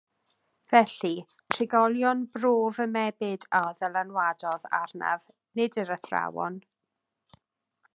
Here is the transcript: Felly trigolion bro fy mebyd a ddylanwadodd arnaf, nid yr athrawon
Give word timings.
Felly 0.71 1.11
trigolion 1.55 2.23
bro 2.37 2.53
fy 2.79 2.87
mebyd 2.95 3.47
a 3.61 3.61
ddylanwadodd 3.83 4.69
arnaf, 4.81 5.31
nid 5.61 5.81
yr 5.85 5.97
athrawon 5.99 6.61